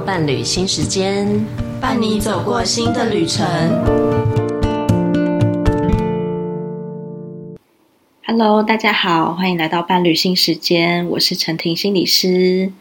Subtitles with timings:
[0.00, 1.28] 到伴侣新时间，
[1.78, 3.46] 伴你走过新的旅程。
[8.24, 12.72] Hello，大家好，欢迎来到伴侣新时间，我是陈婷心理师。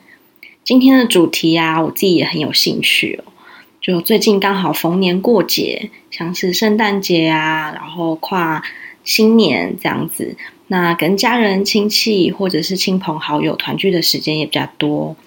[0.64, 3.34] 今天的主题啊，我自己也很有兴趣哦。
[3.82, 8.64] 就最近刚好逢年过节，像是圣诞节啊，然后跨
[9.04, 15.18] 新年这样子，那跟家人、亲戚或者是亲朋好友团聚的时间也比较多。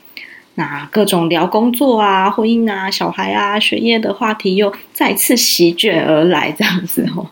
[0.55, 7.27] 那各种聊工作啊、婚姻啊、小孩啊、学业的话题又再次席卷而来，这样子哦。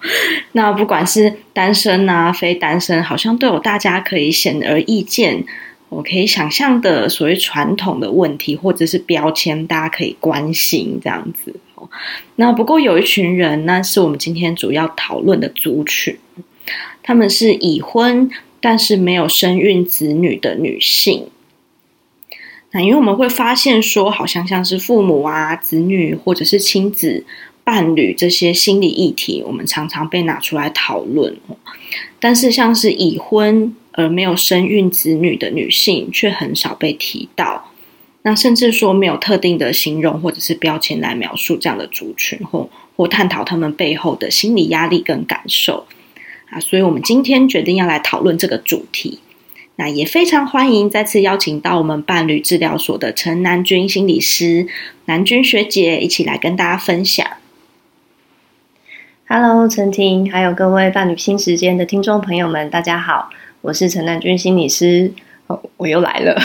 [0.52, 5.44] 那不管是单身啊、非单身，好像都有大家可以显而易见。
[5.90, 11.54] 我可以想象的所谓传统的问题或者是标签，大家可以关心这样子。
[12.36, 16.16] 那不过有一群人，那是我们今天主要讨论的族群，
[17.02, 18.30] 他们是已婚
[18.60, 21.26] 但是没有生育子女的女性。
[22.72, 27.24] 那因为我们会发现说，好像像是父母啊、子女或者是亲子
[27.64, 31.36] 伴侣这些心理议题，我们常常被拿出来讨论。
[32.20, 37.72] 但是像是已婚而没有生育子女的女性，却很少被提到。
[38.22, 45.86] 那甚至说没有特定的形容或者是标签来描述这样的族群，或或探讨他们背后的心理压力跟感受
[46.50, 46.60] 啊。
[46.60, 49.18] 所以，我们今天决定要来讨论这个主题。
[49.80, 54.66] 那也非常欢迎再次邀请到我们伴侣治疗所的陈南君心理师，
[55.06, 57.26] 南君学姐一起来跟大家分享。
[59.26, 63.30] Hello，陈婷，还有各位伴侣新时间的听众朋友们，大家好，
[63.62, 65.14] 我是陈南君心理师，
[65.78, 66.38] 我又来了。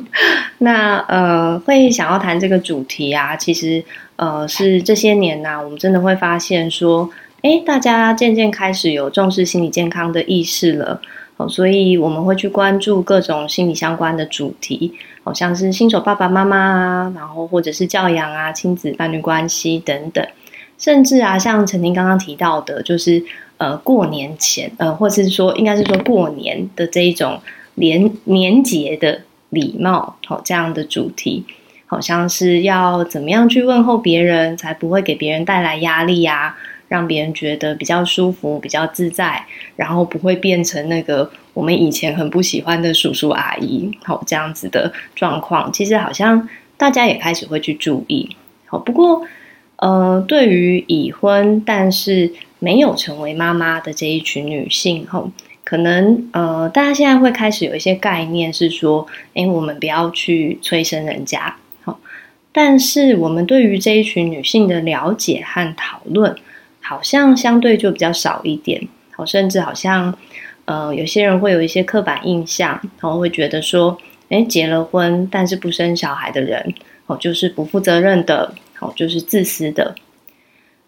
[0.56, 3.84] 那呃，会想要谈这个主题啊，其实
[4.16, 7.10] 呃是这些年呐、啊，我们真的会发现说，
[7.42, 11.00] 哎，大家渐渐开始有重视心理健康的意识了。
[11.48, 20.26] 所以我们会去关注各种心理相关的主题，好像是新手爸爸妈妈啊，然后或者是教养啊、亲子伴侣关系等等，
[20.78, 23.22] 甚至啊，像陈婷刚刚提到的，就是
[23.58, 27.40] 呃过年前，呃，或是说应该是说过年的这一种
[27.76, 29.20] 年年节的
[29.50, 31.44] 礼貌，好这样的主题，
[31.86, 36.58] 好像是要怎么样去问候别人，才不会给别人带来压力呀、啊。
[36.88, 39.44] 让别人觉得比较舒服、比较自在，
[39.76, 45.70] 然后不会变成那个我们以前很不喜欢的叔叔阿姨，好这样子的状况。
[45.72, 48.34] 其实好像大家也开始会去注意。
[48.66, 49.22] 好，不过
[49.76, 55.30] 呃，对于已婚但是没有成为妈妈的这一群女性，吼，
[55.64, 61.56] 可能呃，大家现在会开始有一些概念是说，哎，我们不要去催生人家。
[61.82, 62.00] 好，
[62.50, 66.34] 但是我们对于这一群女性的了解和讨论。
[66.88, 70.16] 好像相对就比较少一点，好，甚至好像，
[70.64, 73.98] 呃，有些人会有一些刻板印象，然后会觉得说，
[74.30, 76.72] 诶，结了婚但是不生小孩的人，
[77.06, 79.94] 哦，就是不负责任的，哦，就是自私的。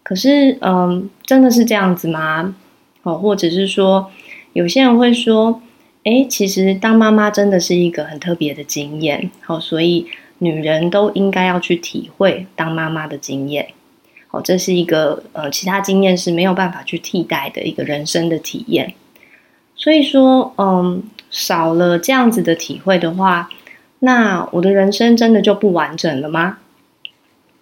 [0.01, 2.55] 可是，嗯，真的是这样子吗？
[3.03, 4.09] 哦，或者是说，
[4.53, 5.61] 有些人会说，
[6.05, 10.07] 诶，其实当妈妈真的是一个很特别的经验，好，所以
[10.39, 13.67] 女人都应该要去体会当妈妈的经验。
[14.31, 18.93] 哦，这是一个呃，其他经验是没有办法去替代的一个人生的体验。
[19.75, 23.49] 所以说，嗯，少了这样子的体会的话，
[23.99, 26.59] 那我的人生真的就不完整了吗？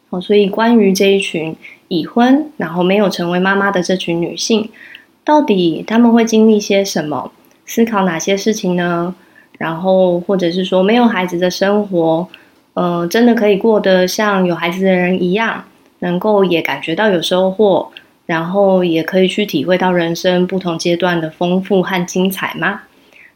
[0.10, 1.56] 哦，所以关于这一群
[1.88, 4.70] 已婚然后没有成为妈妈的这群女性，
[5.24, 7.32] 到底她们会经历些什么？
[7.66, 9.16] 思考哪些事情呢？
[9.58, 12.28] 然后或者是说，没有孩子的生活，
[12.74, 15.64] 呃，真的可以过得像有孩子的人一样？
[16.00, 17.92] 能够也感觉到有收获，
[18.26, 22.82] 然后也可以去体会到人生不同阶段的丰富和精彩吗？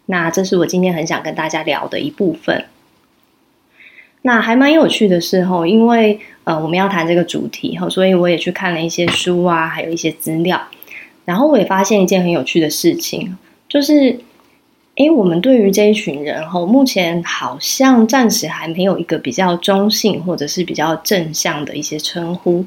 [0.07, 2.65] 那这是我今天很想跟大家聊的一部分。
[4.23, 10.61] 那还蛮有趣的是吼，因为呃我们要谈这个主题吼，所以我也去看了一些书啊，还有一些资料，
[11.25, 13.37] 然后我也发现一件很有趣的事情，
[13.67, 14.19] 就是。
[14.95, 22.63] 诶，我们对于这一群人吼，目前好像暂时还没有一个比较中性或者是比较正向的一些称呼，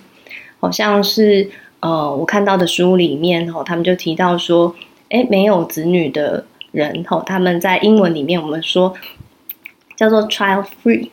[0.58, 4.74] 好像是呃，我看到的书里面吼，他们就提到说，
[5.10, 8.92] 诶，没有子女的人吼，他们在英文里面我们说
[9.96, 11.10] 叫做 child free，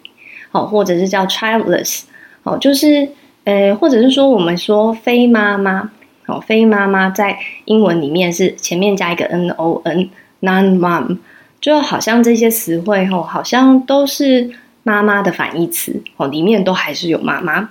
[0.50, 2.06] 好，或者是叫 childless，
[2.42, 3.08] 好，就是
[3.44, 5.92] 呃，或者是说我们说非妈妈，
[6.26, 10.10] 好，非妈妈在英文里面是前面加一个 n o n。
[10.44, 11.20] Non-mom，
[11.62, 14.52] 就好像这些词汇吼，好像都是
[14.84, 17.70] 妈妈的反义词哦，里面都还是有妈妈。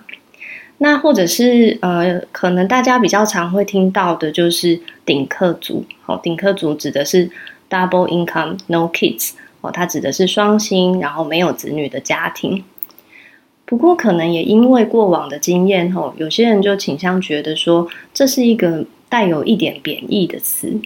[0.79, 7.31] 那或者是呃，可能大家比较常会听到的就是顶客族哦，顶客族指的是
[7.69, 12.65] double income no kids 哦，它指的是双薪然后没有子女的家庭。
[13.67, 20.81] 不过可能也因为过往的经验，吼，有些人就倾向觉得说这是一个带有一点贬义的词，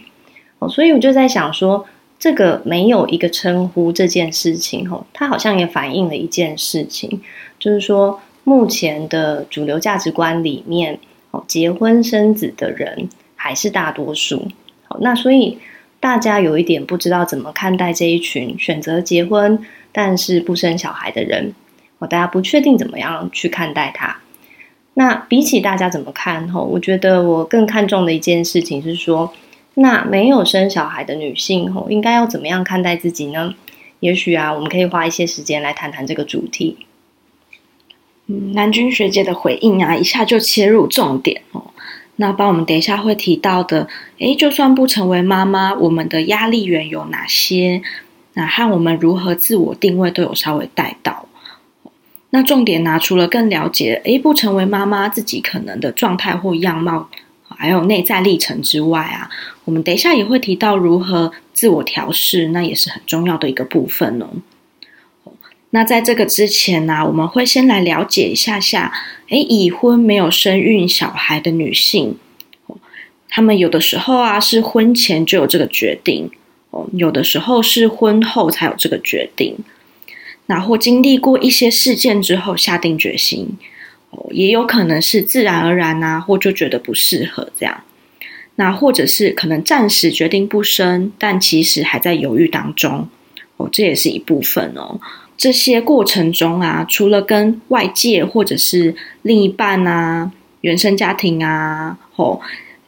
[0.59, 1.87] 哦，所以我就在想说，
[2.19, 7.21] 这个没有一个称呼这件事情，吼，它好像也反映了一件事情，
[7.59, 10.99] 就是说目前的主流价值观里面，
[11.31, 14.49] 哦，结婚生子的人还是大多数，
[14.89, 15.59] 好，那所以。
[15.99, 19.59] 大家有一点不知道怎么看待这一群选择结婚
[19.93, 21.55] 但是不生小孩的人，
[21.99, 24.19] 哦，大家不确定怎么样去看待他。
[24.93, 29.33] 那比起大家怎么看，吼，我觉得我更看重的一件事情是说，
[29.79, 33.55] 那没有生小孩的女性，吼，应该要怎么样看待自己呢？
[34.01, 36.79] 也许啊，我们可以花一些时间来谈谈这个主题。
[38.27, 41.71] 嗯，南君学姐的回应啊，一下就切入重点哦。
[42.17, 43.87] 那帮我们等一下会提到的，
[44.19, 47.83] 诶，就算不成为妈妈，我们的压力源有哪些？
[48.33, 51.27] 那和我们如何自我定位都有稍微带到。
[52.31, 57.09] 那重点拿出了更了解，诶，不成为妈妈自己可能的状态或样貌，
[57.57, 59.31] 还有内在历程之外啊，
[59.65, 64.29] 我们等一下也会提到如何自我调试，那也是很重要的一个部分哦。
[65.71, 68.93] 那在这个之前呢、啊，我们会先来了解一下下，
[69.29, 72.17] 诶，已婚没有生育小孩的女性，
[73.29, 76.31] 她们有的时候啊是婚前就有这个决定，
[76.71, 79.57] 哦，有的时候是婚后才有这个决定，
[80.47, 83.59] 那或经历过一些事件之后下定决心，
[84.31, 87.83] 也有可能是自然而然啊，或就觉得不适合这样，
[88.57, 93.09] 那或者是可能暂时决定不生，但其实还在犹豫当中，
[93.57, 94.99] 哦，这也是一部分哦。
[95.37, 100.33] 这些过程中啊，除了跟外界或者是另一半啊、
[100.63, 102.41] 原生家庭啊，或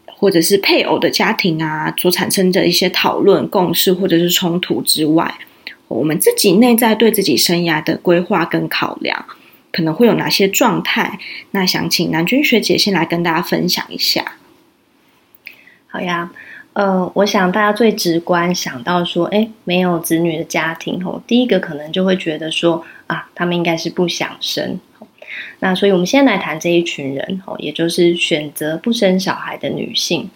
[0.07, 5.33] 或者是配偶的家庭啊，所产生的一些讨论、共识或者是冲突之外，
[5.89, 9.27] 我们自己内在对自己生涯的规划跟考量，
[9.73, 11.19] 可能会有哪些状态？
[11.53, 14.37] 那想请南君学姐先来跟大家分享一下。
[15.87, 16.31] 好呀。
[16.75, 24.79] 呃，我想大家最直观想到说，哎，没有子女的家庭，吼，第一个可能就会觉得说，啊，他们应该是不想生。
[25.59, 30.31] 那所以，我们先来谈这一群人，哦，也就是选择不生小孩的女性。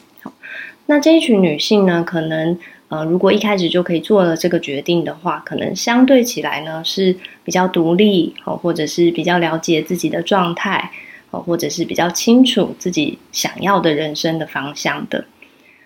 [0.87, 2.59] 那这一群女性呢，可能，
[2.93, 10.91] 呃，如果一开始就可以做了这个决定的话，可能相对起来呢，是比较独立，或者是比较了解自己的状态，
[11.31, 15.25] 或者是比较清楚自己想要的人生的方向的。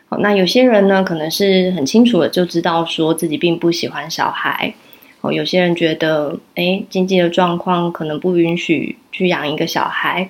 [0.08, 4.74] 好，那有些人呢，可能是很清楚的就知道说自己并不喜欢小孩。
[5.20, 10.28] 哦，有些人觉得，哎，经济的状况可能不允许去养一个小孩。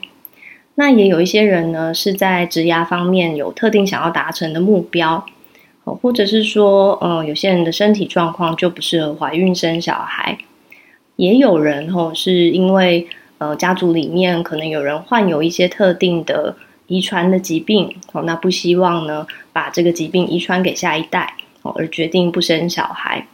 [0.74, 5.24] 那也有一些人呢，是在职涯方面有特定想要达成的目标。
[5.86, 10.36] 哦，或者是说，嗯、呃，有些人的身体状况就不适合怀孕生小孩。
[11.16, 16.56] 也有人哦，是因为呃，家族里面可能有人患有一些特定的。
[16.88, 23.26] 遗传的疾病，哦，那不希望呢，把这个疾病遗传给下一代，哦，而决定不生小孩，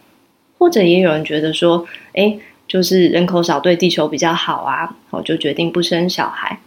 [0.57, 6.61] 或者也有人觉得说，诶，就是人口少对地球比较好啊，哦，就决定不生小孩。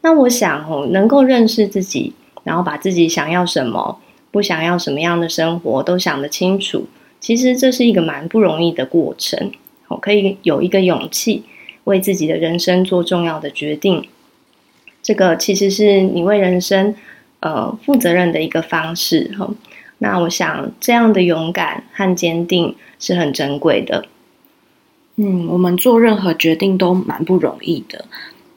[0.00, 4.00] 那我想，哦，能够认识自己，然后把自己想要什么，
[4.32, 6.86] 不想要什么样的生活都想得清楚，
[7.20, 9.52] 其实这是一个蛮不容易的过程，
[9.86, 11.44] 我，可以有一个勇气，
[11.84, 14.08] 为自己的人生做重要的决定。
[15.02, 16.94] 这个其实是你为人生，
[17.40, 19.48] 呃，负责任的一个方式哈。
[19.98, 24.06] 那我想这样的勇敢和坚定是很珍贵的。
[25.16, 28.06] 嗯，我们做任何决定都蛮不容易的。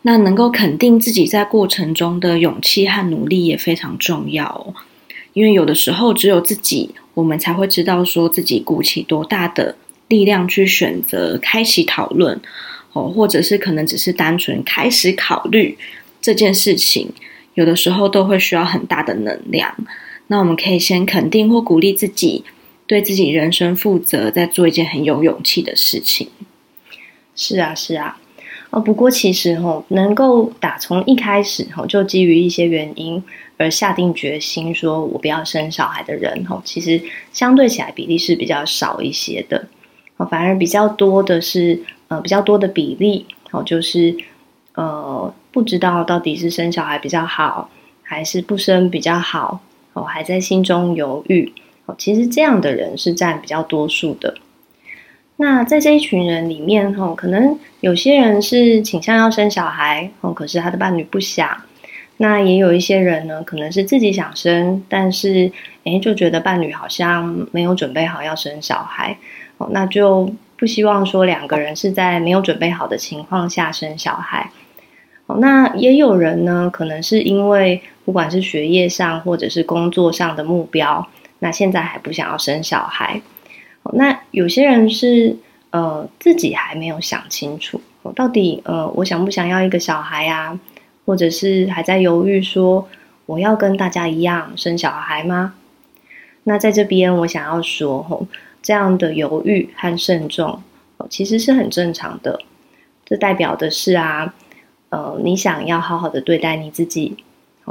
[0.04, 4.74] 那能够肯定自己在过程中的勇气和努力也非常重要。
[5.36, 9.76] 因为有的时候只有自己，我们才会知道说自己鼓起多大的
[10.08, 12.40] 力量去选择开启讨论
[12.94, 15.78] 哦，或者是可能只是单纯开始考虑。
[16.22, 17.10] 这件事情
[17.54, 19.76] 有的时候都会需要很大的能量，
[20.28, 22.46] 那我们可以先肯定或鼓励自己，
[22.88, 26.30] 对自己人生负责，在做一件很有勇气的事情。
[27.36, 28.18] 是啊，是啊，
[28.70, 33.22] 哦，不过其实哦，能够打从一开始哦，就基于一些原因
[33.58, 39.68] 而下定决心说我不要生小孩的人哦，其实相对起来比例是比较少一些的，
[40.18, 44.16] 哦，反而比较多的是呃比较多的比例哦，就是
[44.76, 45.34] 呃。
[45.56, 47.70] 不知道到底是生小孩比较好，
[48.04, 49.62] 还是不生比较好，
[49.94, 51.54] 哦，还在心中犹豫。
[51.86, 54.36] 哦，其实这样的人是占比较多数的。
[55.38, 61.50] 那在这一群人里面，哦，可能有些人是倾向要生小孩，哦，可是他的伴侣不想。
[62.18, 65.52] 那也有一些人呢，可能是自己想生，但是
[65.84, 69.18] 诶，就觉得伴侣好像没有准备好要生小孩，
[69.58, 74.50] 哦，那就不希望说两个人是在没有准备好的情况下生小孩。
[75.28, 81.06] 哦，那也有人呢，可能是因为不管是学业上或者是工作上的目标，
[81.40, 83.22] 那现在还不想要生小孩。
[83.84, 85.36] 哦，那有些人是
[85.72, 90.58] 呃自己还没有想清楚，哦，到底呃我想不想要一个小孩啊？
[91.06, 92.88] 或者是还在犹豫说
[93.26, 95.56] 我要跟大家一样生小孩吗？
[96.44, 98.28] 那在这边我想要说，哦，
[98.62, 100.62] 这样的犹豫和慎重，
[100.98, 102.40] 哦，其实是很正常的。
[103.06, 104.34] 这代表的是啊。
[104.90, 107.18] 呃，你想要好好的对待你自己，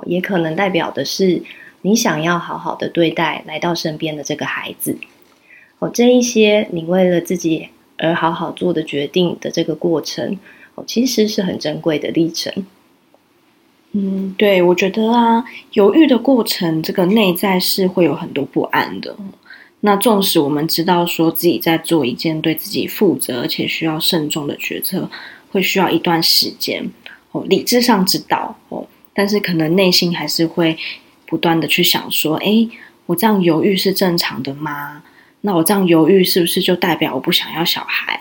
[0.05, 1.43] 也可能代表的是
[1.81, 4.99] 你想要好好的对待来到身边的这个孩子。
[5.79, 10.39] 哦，这一些你为了自己而好好做的决定的这个过程，
[10.75, 12.53] 哦，其实是很珍贵的历程。
[13.97, 19.17] 嗯，对，我觉得啊，犹豫的过程，这个内在是会有很多不安的。
[19.81, 25.09] 那纵使我们知道说自己在做一件对自己负责而且需要慎重的决策，
[25.53, 26.91] 会需要一段时间
[27.31, 27.45] 哦。
[27.49, 30.77] 理智上知道哦，但是可能内心还是会
[31.27, 32.67] 不断的去想说：哎，
[33.07, 35.05] 我这样犹豫是正常的吗？
[35.43, 38.19] 那我这样犹豫是不是就代表我不想要小孩？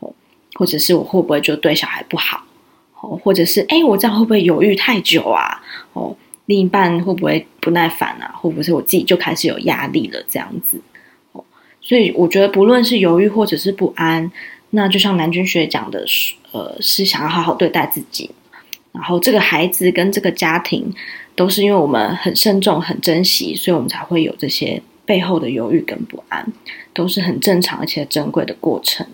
[0.00, 0.12] 哦，
[0.54, 2.42] 或者是我会不会就对小孩不好？
[3.22, 5.62] 或者是诶，我这样会不会犹豫太久啊？
[5.92, 8.34] 哦，另一半会不会不耐烦啊？
[8.40, 10.22] 会不会是我自己就开始有压力了？
[10.28, 10.80] 这样子
[11.32, 11.44] 哦，
[11.80, 14.30] 所以我觉得不论是犹豫或者是不安，
[14.70, 16.04] 那就像南君学讲的，
[16.52, 18.30] 呃，是想要好好对待自己。
[18.92, 20.90] 然后这个孩子跟这个家庭，
[21.34, 26.50] 都是因为我们很慎重、很珍惜，所以我们才会有这些背后的犹豫跟不安，
[26.94, 29.06] 都是很正常而且珍贵的过程。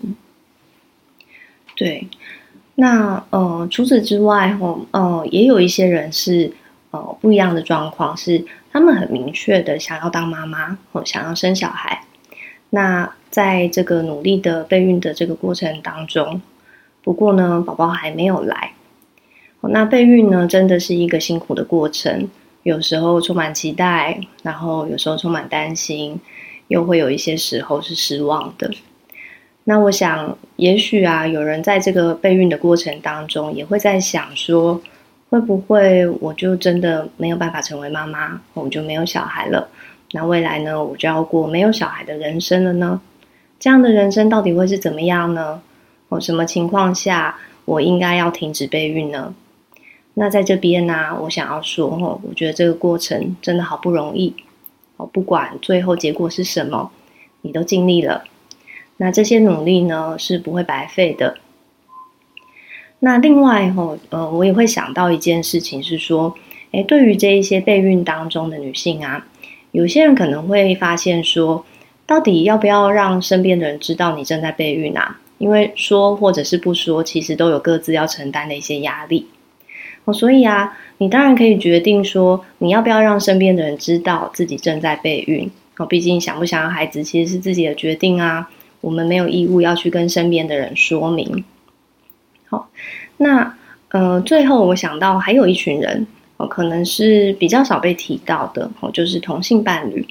[1.75, 2.07] 对，
[2.75, 6.51] 那呃，除此之外，哦，呃，也有一些人是
[6.91, 12.03] 呃不一样的状况，是他们很明确的想要当妈妈，或想要生小孩。
[12.71, 16.41] 那在这个努力的备孕的这个过程当中，
[17.03, 18.73] 不过呢，宝宝还没有来。
[19.61, 22.27] 那备孕呢，真的是一个辛苦的过程，
[22.63, 26.19] 有时候充满期待，然后有时候充满担心，
[26.69, 28.71] 又会有一些时候是失望的。
[29.65, 34.81] 那我想，也许啊，有人在这个备孕的过程当中，也会在想说，
[35.29, 39.69] 会不会我就真的没有办法成为妈妈，我就没有小孩了？
[40.11, 42.99] 那未来呢，我就要过没有小孩的人生了呢？
[43.57, 45.61] 这样的人生到底会是怎么样呢？
[46.09, 49.33] 哦，什么情况下我应该要停止备孕呢？
[50.15, 51.87] 那在这边呢、我想要说，
[52.21, 54.35] 我觉得这个过程真的好不容易，
[54.97, 56.91] 哦，不管最后结果是什么，
[57.41, 58.25] 你都尽力了。
[59.03, 61.35] 那这些努力呢，是不会白费的。
[62.99, 66.33] 那另外吼，呃，我也会想到一件事情是说，
[66.71, 69.27] 诶，对于这一些备孕当中的女性啊，
[69.73, 71.65] 有些人可能会发现说，
[72.05, 75.19] 到底要不要让身边的人知道你正在备孕啊？
[75.37, 79.27] 因为说或者是不说，其实都有各自要承担的一些压力。
[80.05, 85.51] 哦，所以啊，你当然可以决定说，你要不要让身边的人知道自己正在备孕。
[85.75, 88.49] 哦，毕竟想不想要孩子其实是自己的决定啊，
[88.83, 91.45] 我们没有义务要去跟身边的人说明。
[92.49, 92.69] 好，
[93.15, 93.55] 那
[93.87, 100.05] 呃，最后我想到还有一群人，哦，可能是比较少被提到的，哦，就是同性伴侣。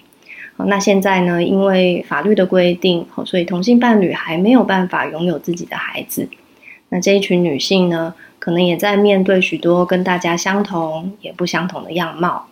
[0.56, 6.26] 哦，那现在呢，因为法律的规定，所以同性伴侣还没有办法拥有自己的孩子。
[6.88, 12.46] 那这一群女性呢，可能也在面对许多跟大家相同也不相同的样貌。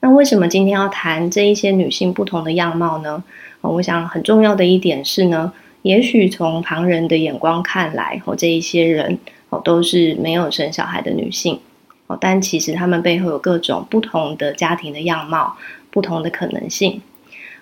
[0.00, 3.22] 那为什么今天要谈这一些女性不同的样貌呢？
[3.60, 9.18] 我想很重要的一点是呢，也许从旁人的眼光看来，哦，这一些人
[9.50, 11.58] 哦都是没有生小孩的女性
[12.06, 15.56] 哦，但其实他们背后有各种不同的家庭的样貌，
[15.90, 17.00] 不同的可能性。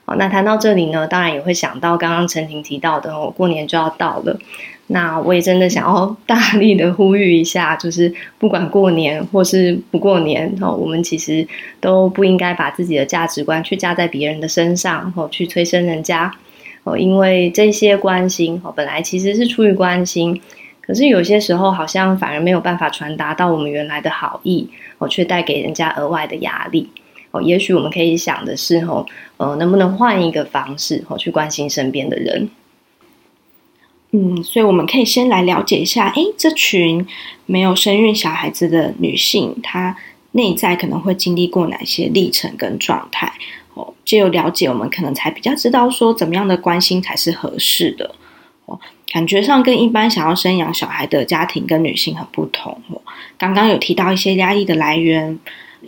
[0.07, 4.39] 哦，那谈到这里呢，当然也会想到刚刚陈婷提到的，我，过年就要到了。
[4.89, 11.45] 那我也真的想要大力的呼吁一下，就是不管过年或是不过年，哦，我们其实
[11.81, 16.33] 都不应该把自己的价值观去加在别人的身上，哦，去催生人家，
[16.85, 20.41] 哦，因为这些关心，哦，本来其实是出于关心，
[20.81, 26.89] 可是有些时候好像反而没有办法传达到我们原来的好意，哦，却带给人家额外的压力，
[27.41, 32.51] 也许我们可以想的是，哦，呃，能不能换一个方式，哦，去关心身边的人。
[34.13, 37.07] 嗯，所以我们可以先来了解一下，诶，这群
[37.45, 39.97] 没有生育小孩子的女性，她
[40.33, 43.33] 内在可能会经历过哪些历程跟状态？
[43.75, 48.15] 哦，借由了解，我们可能才比较知道说，怎么样的关心才是合适的。
[48.65, 48.81] 哦，
[49.13, 52.81] 感觉上跟一般想要生养小孩的家庭跟女性很不同。
[52.89, 53.03] 哦，
[53.37, 55.39] 刚刚有提到一些压力的来源，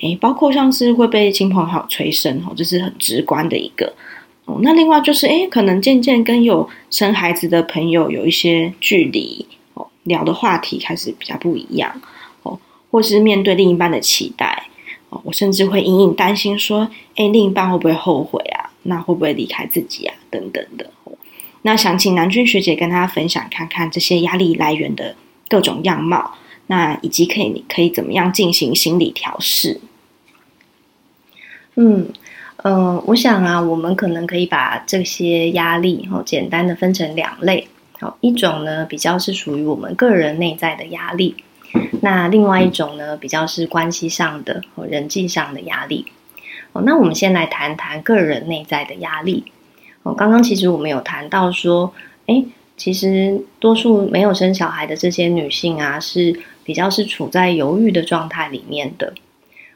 [0.00, 3.92] 诶，包括像是会被亲朋好友催生，哦，这是很直观的一个。
[4.44, 12.00] 哦，那另外就是，诶，可能渐渐跟有生孩子的朋友有一些距离哦，聊的话题开始比较不一样
[12.42, 12.58] 哦，
[12.90, 14.68] 或是面对另一半的期待
[15.10, 18.70] 哦，我甚至会隐隐担心说，诶，另一半会不会后悔啊？
[18.84, 20.14] 那会不会离开自己啊？
[20.30, 20.90] 等等的。
[21.62, 25.14] 那想请南君学姐跟大家分享看看这些压力来源的
[25.48, 26.32] 各种样貌，
[26.68, 29.80] 那以及可以可以怎么样进行心理调试？
[31.74, 32.08] 嗯，
[32.58, 37.68] 呃，我想啊，我们可能可以把这些压力哦，简单的分成两类。
[38.00, 41.34] 好，一种呢比较是属于我们个人内在的压力，
[42.02, 46.06] 那另外一种呢比较是关系上的和人际上的压力。
[46.72, 49.44] 哦，那我们先来谈谈个人内在的压力。
[50.02, 51.92] 哦，刚刚其实我们有谈到说，
[52.26, 52.44] 诶，
[52.76, 59.14] 其实多数没有生小孩的这些女性啊，是比较是处在犹豫的状态里面的。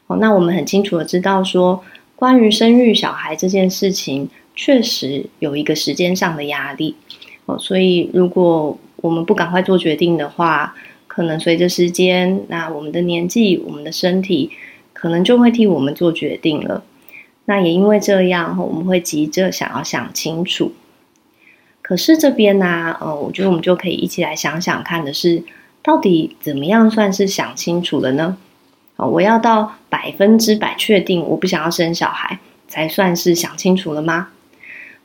[0.09, 1.83] 哦，那我们很清楚的知道说，
[2.15, 6.95] 关于生育小孩这件事情，确实有一个时间上的压力。
[7.47, 10.75] 哦，所以如果我们不赶快做决定的话，
[11.07, 14.51] 可能随着时间，那我们的年纪，我们的身体，
[14.93, 16.85] 可能就会替我们做决定了。
[17.47, 20.73] 那也因为这样，我们会急着想要想清楚。
[21.81, 25.43] 可是这边呢，呃，我觉得我们就可以一起来想想看的是，
[25.83, 28.37] 到底怎么样算是想清楚了呢？
[28.97, 34.29] 哦，我要到百分之百确定我不想要生小孩，才算是想清楚了吗？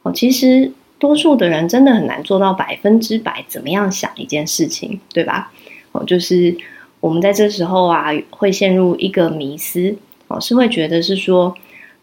[0.04, 5.52] 哦，其实多数的人真的很难做到百分之百怎么样想一件事情，对吧？
[5.92, 6.56] 哦，就是
[7.00, 9.96] 我们在这时候啊，会陷入一个迷思，
[10.28, 11.56] 哦，是会觉得是说。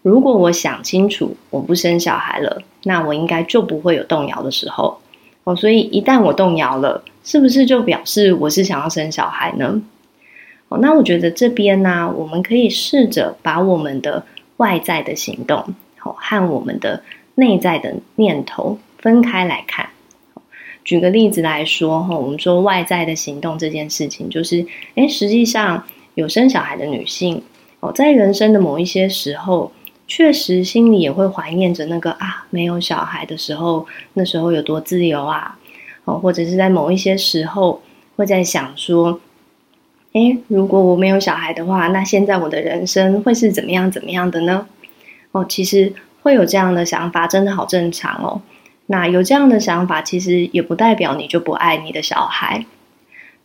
[0.03, 5.01] 如果我想清楚我不生小孩了，那我应该就不会有动摇的时候
[5.45, 5.57] 哦。
[5.57, 9.83] 所以一旦我动摇了，是不是就表示我是想要生小孩呢？
[10.69, 14.25] 哦，那我觉得这边呢，我们可以试着把我们的
[14.59, 17.03] 外在的行动哦和我们的
[17.35, 19.89] 内在的念头分开来看。
[20.85, 25.83] 举个例子来说哈，我们说外在的行动这件事情，就是诶，实际上
[26.15, 27.43] 有生小孩的女性
[27.81, 29.73] 哦，在人生的某一些时候。
[30.07, 35.59] 确实，心里也会怀念着那个啊，没有小孩的时候，那时候有多自由啊！
[36.05, 37.81] 哦，或者是在某一些时候，
[38.17, 39.21] 会在想说，
[40.13, 44.67] 诶，如果我没有小孩的话，那现在我的人生会是怎么样怎么样的呢？
[45.33, 48.41] 哦，其实会有这样的想法，真的好正常哦。
[48.87, 52.67] 那有这样的想法，其实也不代表你就不爱你的小孩。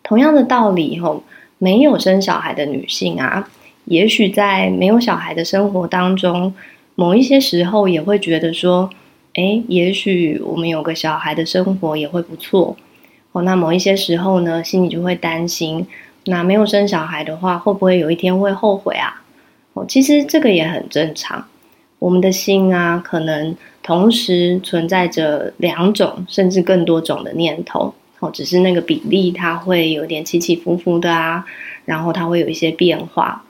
[0.04, 1.24] 同样的道理，吼，
[1.58, 3.50] 没有生小孩的女性啊。
[3.86, 6.54] 也许在没有小孩的生活当中，
[6.96, 8.90] 某一些时候也会觉得说，
[9.36, 12.76] 诶，也许我们有个小孩的生活也会不错。
[13.32, 15.86] 哦，那某一些时候呢，心里就会担心，
[16.26, 19.22] 那没有生小孩的话，会不会有一天会后悔啊？
[19.74, 21.46] 哦，其实这个也很正常。
[22.00, 27.94] 我们的心啊，可能同时存在着两种甚至更多种的念头。
[28.20, 31.46] 哦，只是那个比例它会有点起起伏伏的啊，
[31.86, 33.46] 然后它会有一些变化。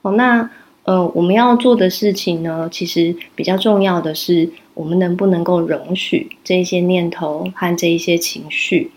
[0.00, 0.50] 哦，那
[0.84, 8.90] 呃，我们要做的事情呢，其实比较重要的是，我们能不能够容许这一些念头和这一些情绪，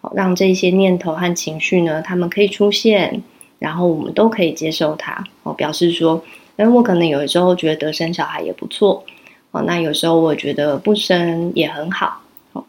[0.00, 3.22] 哦，让这一些念头和情绪呢，他们可以出现，
[3.58, 5.22] 然后我们都可以接受它。
[5.42, 6.24] 哦，表示说，
[6.56, 9.04] 哎，我可能有时候觉得生小孩也不错，
[9.50, 12.22] 哦，那有时候我觉得不生也很好。
[12.54, 12.64] 哦，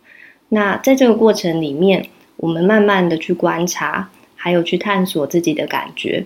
[0.50, 6.26] 那在这个过程里面，我们慢慢的去观察，还有去探索自己的感觉。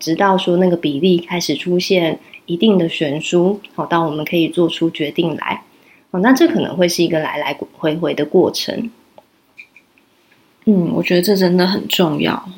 [0.00, 5.62] 直到说那个比例开始出现一定的悬殊，好，到我们可以做出决定来，
[6.10, 8.90] 哦，那这可能会是一个来来回回的过程。
[10.64, 12.48] 嗯，我觉得这真的很重要。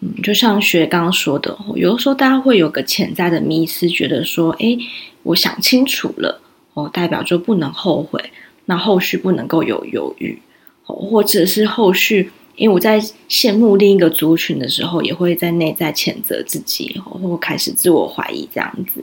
[0.00, 4.76] 嗯，就像学刚刚说的，有的时候大家会有个潜在的迷思，觉得说，哎，
[5.22, 6.40] 我想清楚了，
[6.74, 8.20] 哦，代表就不能后悔，
[8.66, 10.40] 那后续不能够有犹豫，
[10.86, 12.30] 哦，或者是后续。
[12.56, 19.02] 因为我在羡慕另一个族群的时候，也会在内在谴责自己，或开始自我怀疑这样子。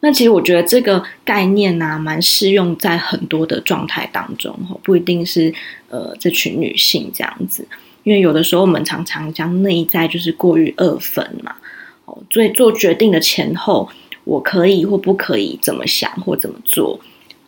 [0.00, 5.52] 那其实我觉得这个概念呢、啊，蛮适用在很多的状态当中，不一定是
[5.88, 7.66] 呃这群女性这样子。
[8.02, 11.56] 因为有的时候我们常常将内在就是过于二分嘛，
[12.04, 13.88] 哦，所以做决定的前后，
[14.24, 17.00] 我可以或不可以怎么想或怎么做，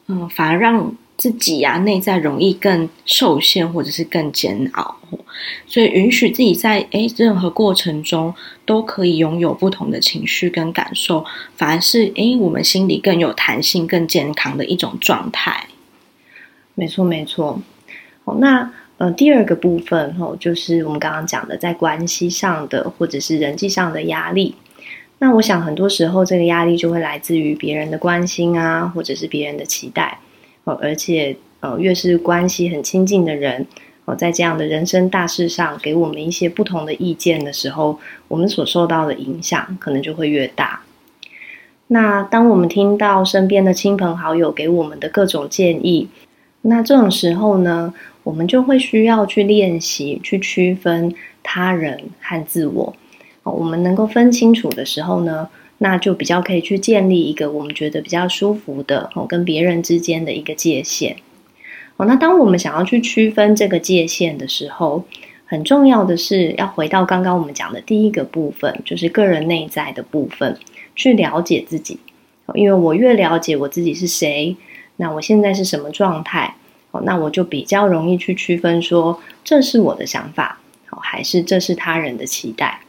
[0.08, 0.94] 嗯，反而让。
[1.16, 4.96] 自己呀、啊，内在容易更受限，或者是更煎熬，
[5.66, 8.34] 所以允许自己在诶任何过程中
[8.66, 11.24] 都可以拥有不同的情绪跟感受，
[11.56, 15.66] 反而是诶我们心里更有弹性、更健康的一种状态。
[16.74, 17.62] 没错，没错。
[18.24, 24.54] 好，那呃第二个部分哦，就是我们刚刚讲的在关系上的或者是人际上的压力。
[25.18, 30.18] 那我想很多时候这个压力就会来自于别人的关心啊，或者是别人的期待。
[30.74, 33.66] 而且呃越是关系很亲近的人，
[34.04, 37.98] 哦，在这样的人生大事上给我们一些不同的意见的时候，
[38.28, 40.82] 我们所受到的影响可能就会越大。
[41.88, 46.08] 那当我们听到身边的亲朋好友给我们的各种建议，
[46.62, 52.92] 那这种时候呢，我们就会需要去练习去区分他人和自我。
[53.44, 61.16] 哦，我们能够分清楚的时候呢，那就比较可以去建立一个我们觉得比较舒服的哦，跟别人之间的一个界限。
[61.96, 65.04] 哦，那当我们想要去区分这个界限的时候，
[65.44, 70.58] 很重要的是要回到刚刚我们讲的第一个部分，就是个人内在的部分。
[70.98, 71.98] 去了解自己，
[72.54, 74.56] 因为我越了解我自己是谁，
[74.96, 76.54] 那我现在是什么状态，
[76.90, 80.58] 哦，那我就比较容易去区分说，这是我的想法，
[80.88, 82.80] 哦还是这是他人的期待。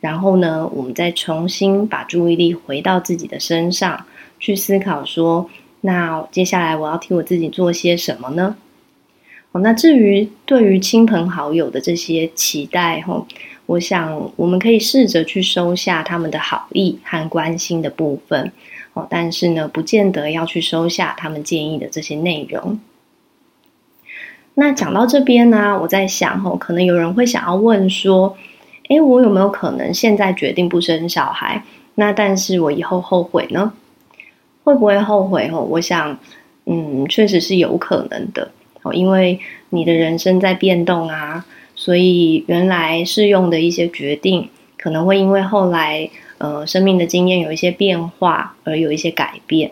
[0.00, 4.06] 然后呢，我们再重新把注意力回到自己的身上，
[4.38, 5.48] 去思考说，
[5.80, 8.56] 那接下来我要替我自己做些什么呢？
[9.52, 13.26] 哦，那至于对于亲朋好友的这些期待，吼。
[13.66, 18.50] 我想，我们可以试着去收下他们的好意和关心的部分，
[18.94, 22.80] 哦，但是呢，不见得要去收下他们建议的这些内容。
[24.54, 28.38] 那讲到这边呢，我在想，哦，可能有人会想要问说，
[28.88, 31.62] 诶，我有没有可能现在决定不生小孩？
[31.94, 33.72] 那但是我以后后悔呢？
[34.64, 35.50] 会不会后悔？
[35.52, 36.18] 哦，我想，
[36.66, 38.50] 嗯，确实是有可能的，
[38.82, 41.44] 哦，因为你的人生在变动啊。
[41.74, 49.70] 所以，原来适用的一些决定，可能会因为后来呃生命的经验有一些变化而有一些改变。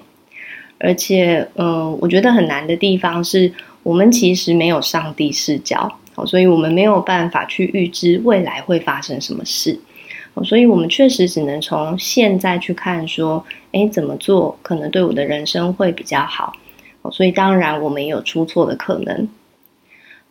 [0.78, 3.52] 而且，嗯、我觉得很难的地方是
[3.82, 9.78] 我们其实没有上帝视角，所以我们没有办法去预知未来会发生什么事。
[10.44, 16.52] 所以我们确实只能从现在去看，说，诶，怎么做可能对我的人生会比较好。
[17.10, 19.28] 所以，当然我们也有出错的可能。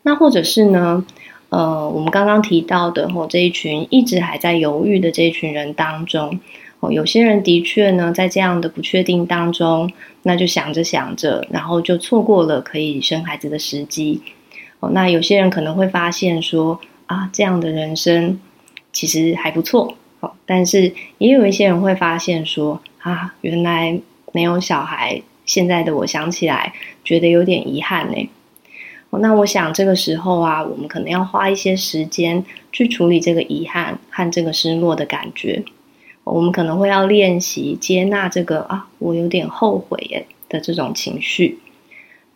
[0.04, 1.06] 那或者是呢？
[1.50, 6.38] 呃，我们刚刚提到的吼，这一群一直还在犹豫的这一群人当中，
[6.82, 9.90] 哦，有些人的确呢，在这样的不确定当中，
[10.24, 14.22] 那就想着想着，然后就错过了可以生孩子的时机。
[14.80, 18.40] 哦，那有些人可能会发现说，啊，这样的人生
[18.92, 19.96] 其实还不错。
[20.20, 24.00] 哦，但是也有一些人会发现说，啊，原来
[24.32, 28.30] 没有小孩，现在的我想起来觉得有点遗憾呢。
[29.12, 35.64] 哦那我想这个时候啊，我们可能要花一些时间去处理这个遗憾和这个失落的感觉。
[36.24, 41.60] 我们可能会要练习接纳这个啊，我有点后悔耶的这种情绪。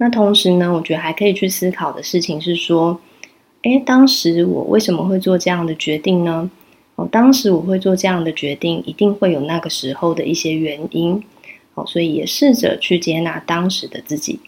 [0.01, 2.99] 那同时呢，我觉得还可以去思考的事情是说，
[3.63, 6.49] 诶，当时我为什么会做这样的决定呢？
[6.95, 11.21] 哦，当时我会做这样的决定，一定会有那个时候的一些原因。
[11.73, 14.39] 哦，所以也试着去接纳当时的自己。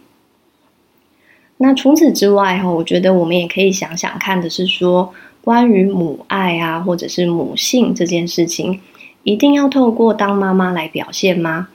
[1.58, 8.80] 那除此之外哈，我觉得我们也可以想想看的是说，关于母爱啊，或者是母性这件事情，
[9.24, 11.68] 一定要透过当妈妈来表现吗？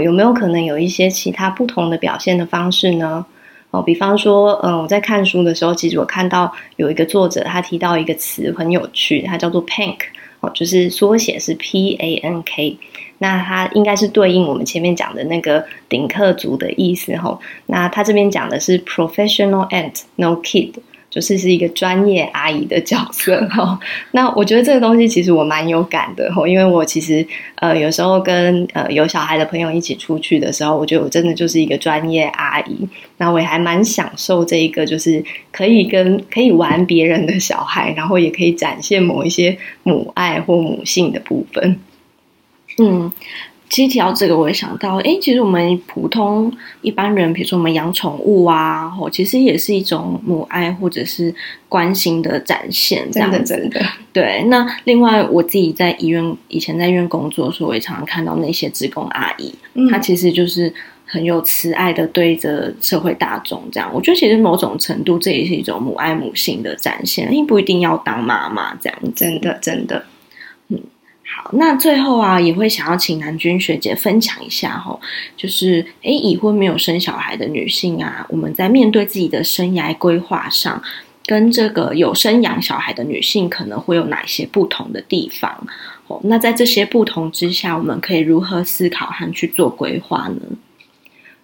[0.00, 3.24] 有没有可能有一些其他不同的表现的方式呢？
[3.70, 9.98] 哦，比方说，嗯，我在看书的时候，其实我看到有一个作者他提到一个词很有趣，它叫做 “pank”，
[10.40, 12.78] 哦，就是缩写是 P A N K。
[13.18, 17.40] 那它应该是对应我们前面讲的那个顶客族的意思吼。
[17.64, 20.72] 那他这边讲的是 professional aunt no kid，
[21.16, 23.78] 就是是一个专业阿姨的角色 吼。
[24.10, 32.86] 那我觉得这个东西其实我蛮有感的吼，因为我其实呃有时候跟呃有小孩的朋友一起出去的时候，我觉得我真的就是一个专业阿姨。
[33.16, 41.80] 那我也还蛮享受这一个，就是可以跟可以玩别人的小孩，然后也可以展现某一些母爱或母性的部分。
[42.78, 43.10] 嗯，
[43.68, 46.52] 其实提到这个，我也想到，哎，其实我们普通
[46.82, 51.34] 一般人，比如说我们养宠物啊，哦，其实也是一种母爱或者是
[51.68, 53.38] 关心的展现，这样子。
[53.38, 53.86] 真的，真的。
[54.12, 60.72] 对，那另外我自己在医院以前在医院工作的时候，我也常常看到那些职工阿姨，嗯，她其实就是
[61.04, 63.90] 很有慈爱的对着社会大众这样。
[63.92, 68.98] 我觉得其实某种程度这也是一种母爱母性的展现，并不一定要当妈妈这样。
[69.14, 70.04] 真的，真的。
[71.52, 74.98] 那最后啊，也会想要请南君学姐分享一下哈，
[75.36, 80.82] 就是诶，已婚没有生小孩的女性啊，我们在面对自己的生涯规划上，
[81.24, 85.66] 跟这个有生养小孩的女性可能会有哪些不同的地方？
[86.08, 90.40] 哦，那在这些不同之下，我们可以如何思考和去做规划呢？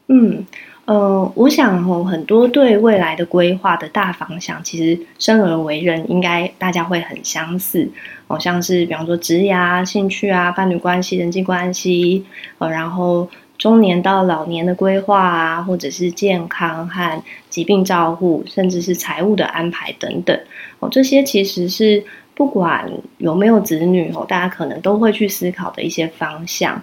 [0.09, 0.45] 嗯。
[0.85, 7.89] 呃，我想吼，很多对未来的规划的大方向，其实生而为人，应该大家会很相似。
[8.27, 12.25] 好像是比方说职业啊、兴趣啊、伴侣关系、人际关系，
[12.59, 20.37] 呃，然后中年到老年的规划啊，或者是健康和疾病照护，甚至是财务的安排等等。
[20.81, 22.03] 哦，这些其实是
[22.35, 26.83] 不管有没有子女哦，大家可能都会去思考的一些方向。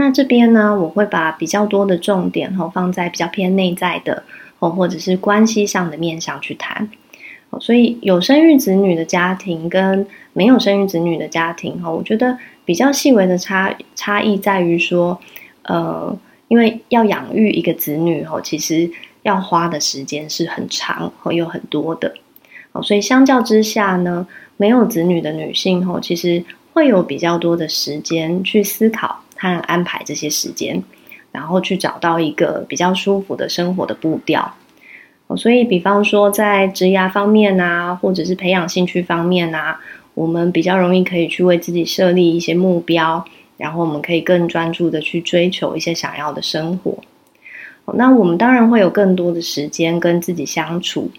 [0.00, 4.22] 那这边呢，我会把比较多的重点哦放在比较偏内在的
[4.58, 6.88] 哦，或者是关系上的面向去谈。
[7.60, 15.20] 所以有生育子女的家庭跟没有生育子女的家庭哈，我觉得比较细微的差差异在于说，
[15.64, 16.16] 呃，
[16.48, 18.90] 因为要养育一个子女哈，其实
[19.24, 22.14] 要花的时间是很长和有很多的，
[22.72, 30.84] 哦所以相较之下呢，没有子女的女性哈，其实会有比较多的时间去思考和安排这些时间，
[31.32, 34.54] 然后去找到一个比较舒服的生活的步调。
[35.36, 39.80] 所以，比方说在职涯方面啊，或者是培养兴趣方面啊，
[40.14, 43.24] 我们比较容易可以去为自己设立一些目标，
[43.56, 46.98] 然后我们可以更专注的去追求一些想要的生活。
[47.94, 51.10] 那我们当然会有更多的时间跟自己相处。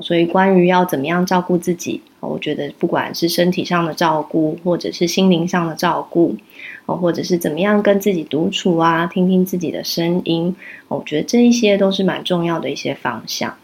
[0.00, 6.36] 所以，关于要怎么样照顾自己，我觉得不管是身体上的照顾，或者是心灵上的照顾，
[6.86, 10.54] 哦或者是怎么样跟自己独处啊，听听自己的声音，
[10.88, 13.54] 我觉得这一些都是蛮重要的一些方向。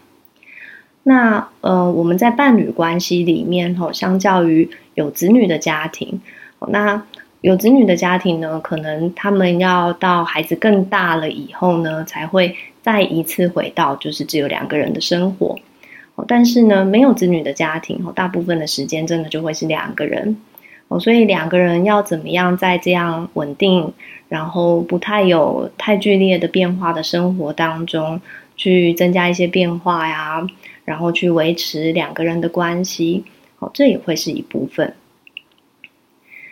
[1.03, 6.19] 那呃，我们在伴侣关系里面，吼，相较于有子女的家庭，
[6.67, 7.01] 那
[7.41, 15.57] 有子女的家庭呢，可能他们要到孩子更大了以后呢，才会再一次回到就是只有两个人的生活。
[16.27, 20.37] 但是呢，没有子女的家庭，哦大部分的时间真的就会是两个人，
[20.87, 23.93] 哦所以两个人要怎么样在这样稳定，
[24.27, 28.21] 然后不太有太剧烈的变化的生活当中，
[28.57, 30.47] 去增加一些变化呀，
[30.85, 33.23] 然后去维持两个人的关系，
[33.59, 34.93] 哦这也会是一部分。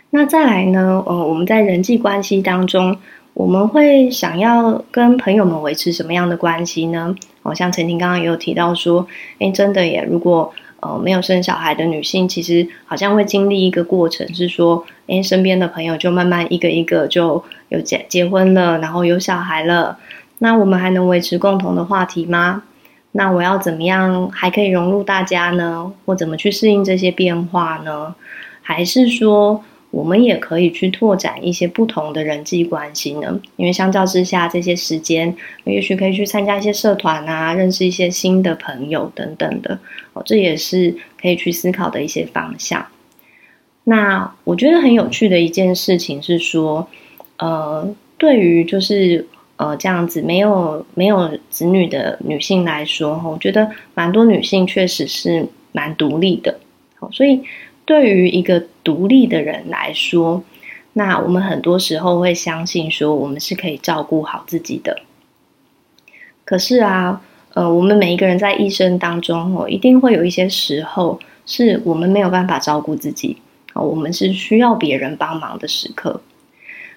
[0.10, 2.98] 那再来呢，呃，我们在人际关系当中，
[3.38, 7.16] 我们会想要跟朋友们维持什么样的关系呢？
[7.44, 9.06] 好像陈婷刚刚也有提到说，
[9.38, 10.04] 诶，真的耶！
[10.10, 20.00] 如果呃没有生小孩的女性，其实好像会经历一个过程，是说，诶，身边的朋友就慢慢一个一个就有结结婚了，然后有小孩了。
[20.40, 22.64] 那我们还能维持共同的话题吗？
[23.12, 25.94] 那我要怎么样还可以融入大家呢？
[26.08, 28.16] 或怎么去适应这些变化呢？
[28.64, 29.64] 还是说，
[29.98, 39.80] 我们也可以去拓展一些不同的人际关系呢，因为相较之下，这些时间也许可以去参加一些社团啊，认识一些新的朋友等等的
[40.14, 42.86] 哦，这也是可以去思考的一些方向。
[43.86, 46.88] 那我觉得很有趣的一件事情是说，
[47.40, 56.60] 呃，对于就是呃这样子没有没有子女的女性来说，我觉得蛮多女性确实是蛮独立的，
[57.00, 57.42] 好，所以。
[57.88, 60.44] 对于一个独立的人来说，
[60.92, 65.00] 那我们很多时候会相信说，我们是可以照顾好自己的。
[66.44, 67.22] 可是啊，
[67.54, 73.38] 呃，我们每一个人在一生当中哦，一定会有一些时候是我们没有办法照顾自己，
[73.74, 76.20] 我们是需要别人帮忙的时刻。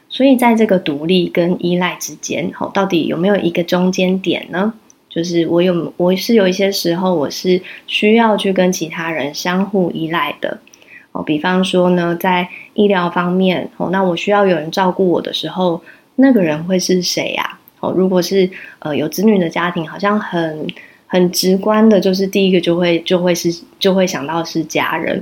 [0.08, 4.74] 所以，在这个独立跟依赖之间，到底有没有一个中间点呢？
[5.08, 10.58] 就是我有，我是有一些时候，我是需要去跟其他人相互依赖的。
[11.12, 15.82] 哦，比方说呢，在医疗方面，哦，那我需要有人照顾我的时候，
[16.14, 17.58] 那个人会是谁呀？
[17.80, 20.66] 哦，如果是呃有子女的家庭，好像很
[21.06, 25.20] 很直观的，就是第一个就会就会是就会想到是家人。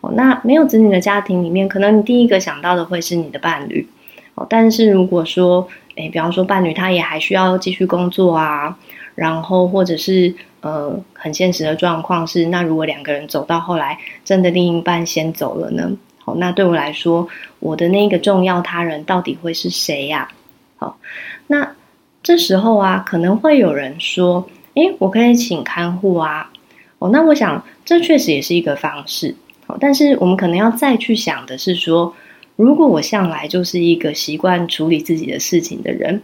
[0.00, 3.88] 哦，那没有子女的家庭里面，可能你第一个想到的会是你的伴侣。
[4.36, 5.66] 哦，但是如果说，
[5.96, 8.78] 诶，比方说伴侣他也还需要继续工作啊，
[9.16, 10.32] 然后或者是。
[10.64, 15.92] 呃，很现实的状况是，那如果两个人走到后来，真的另一半先走了呢？
[16.24, 17.28] 好，那对我来说，
[17.60, 20.30] 我的那个重要他人到底会是谁呀？
[20.76, 20.96] 好，
[21.48, 21.74] 那
[22.22, 26.50] 这时候啊，可能会有人说，诶，我可以请看护啊。
[26.98, 29.34] 哦，那我想这确实也是一个方式。
[29.66, 32.14] 好，但是我们可能要再去想的是说，
[32.56, 36.22] 如果我向来就是一个习惯处理自己的事情的人。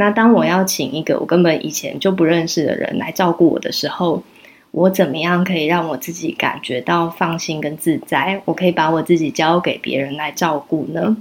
[0.00, 4.22] 那当我要请一个我根本以前就不认识的人来照顾我的时候，
[4.70, 8.40] 我怎么样可以让我自己感觉到放心跟自在？
[8.46, 11.18] 我可以把我自己交给别人来照顾呢？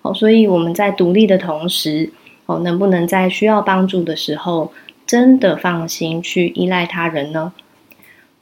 [0.00, 2.10] 哦，所以我们在独立的同时，
[2.46, 4.72] 哦，能不能在需要帮助的时候，
[5.06, 7.52] 真的放心去依赖他人呢？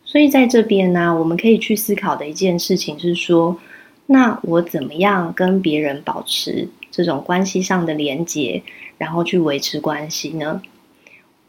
[0.05, 3.59] 所以在这边呢，我们可以去思考的一件事情是说，
[4.07, 8.63] 那我怎么样跟别人保持这种关系上的连结？
[8.97, 10.63] 然后去维持关系呢？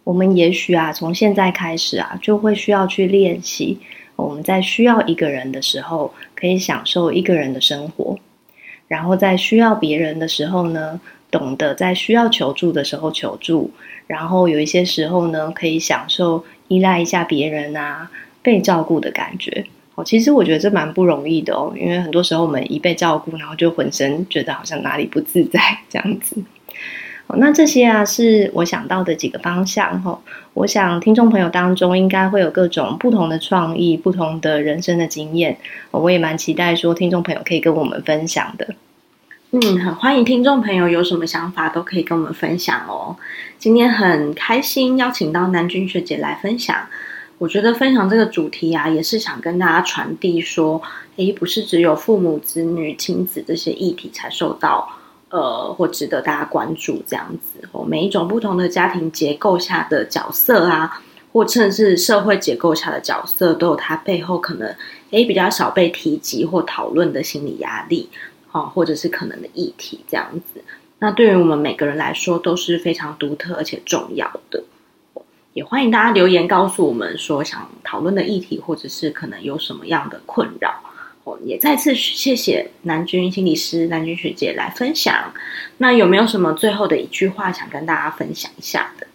[0.03, 3.79] 我们也许啊，从现在开始啊，就会需要去练习。
[4.17, 8.17] 我们在需要一个人的时候，可以享受一个人的生活；
[8.89, 10.99] 然后在需要别人的时候呢，
[11.31, 13.71] 懂得在需要求助的时候求助，
[14.07, 19.65] 然后有一些时候呢，可以享受依赖一下别人啊，被照顾的感觉。
[19.97, 26.35] 哦，其实我觉得这蛮不容易的哦，因为很多时候我们一被照顾，然后就浑身觉得好像哪里不自在这样子。
[27.25, 30.19] 哦，那这些啊是我想到的几个方向哈。
[30.53, 35.57] 我想听众朋友当中应该会有各种不同的创意、不同的人生的经验。
[35.89, 38.75] 我也蛮期待说听众朋友可以跟我们分享的。
[39.49, 43.17] 嗯，很欢迎听众朋友有什么想法都可以跟我们分享哦。
[43.57, 46.75] 今天很开心邀请到南君学姐来分享。
[47.37, 50.81] 我觉得分享这个主题啊，也是想跟大家传递说，
[51.17, 54.89] 诶，不是只有父母、子女、亲子这些议题才受到
[55.29, 57.85] 呃或值得大家关注这样子哦。
[57.85, 64.75] 每一种不同的家庭结构下的角色啊，或甚至是社会结构下的角色，都有它背后可能
[65.11, 68.09] 诶比较少被提及或讨论的心理压力。
[68.73, 70.59] 或者是可能的议题这样子，
[70.97, 74.63] 那对于我们每个人来说都是非常独特而且重要的。
[75.57, 80.79] 也欢迎大家留言告诉我们说想讨论的议题，或者是可能有什么样的困扰。
[81.23, 85.33] 哦，也再次谢谢南军心理师、南军学姐来分享。
[85.79, 89.07] 那有没有什么最后的一句话想跟大家分享一下的？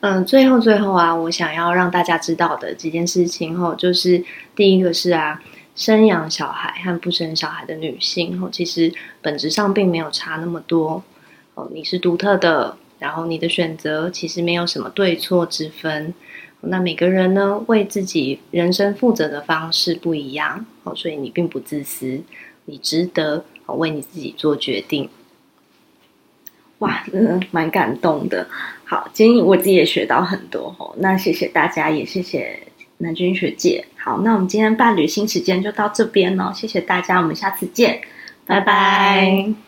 [0.00, 4.24] 嗯，最后最后啊，我想要让大家知道的几件事情哦，就是
[4.56, 5.40] 第一个是啊。
[5.76, 11.04] 生养小孩和不生小孩的女性，其实本质上并没有差那么多。
[11.52, 16.14] 哦，你是独特的，然后你的选择其实没有什么对错之分。
[16.62, 22.20] 那每个人呢，为自己人生负责的方式不一样，哦，所以你并不自私，
[22.64, 25.08] 你值得为你自己做决定。
[26.78, 28.48] 哇，真的蛮感动的。
[28.84, 30.94] 好，今天我自己也学到很多哦。
[30.98, 32.60] 那谢谢大家，也谢谢
[32.98, 33.84] 南君学姐。
[33.96, 38.00] 好，那我们今天伴侣新时间就到这边喽，谢谢大家，我们下次见，
[38.46, 38.64] 拜拜。
[38.64, 39.65] 拜拜。